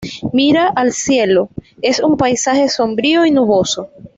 Mira 0.33 0.67
al 0.67 0.93
cielo, 0.93 1.49
en 1.79 2.03
un 2.03 2.17
paisaje 2.17 2.69
sombrío 2.69 3.23
y 3.23 3.29
nuboso. 3.29 3.89